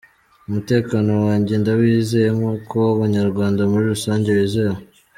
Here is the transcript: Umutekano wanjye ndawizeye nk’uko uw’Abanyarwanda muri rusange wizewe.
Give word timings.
Umutekano 0.47 1.11
wanjye 1.25 1.53
ndawizeye 1.61 2.29
nk’uko 2.37 2.75
uw’Abanyarwanda 2.83 3.61
muri 3.71 3.83
rusange 3.93 4.27
wizewe. 4.37 4.79